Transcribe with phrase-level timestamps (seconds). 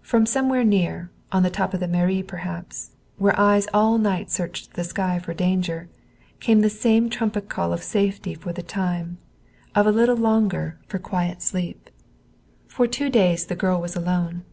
[0.00, 4.84] From somewhere near, on top of the mairie perhaps, where eyes all night searched the
[4.84, 5.90] sky for danger,
[6.40, 9.18] came the same trumpet call of safety for the time,
[9.74, 11.90] of a little longer for quiet sleep.
[12.68, 14.44] For two days the girl was alone.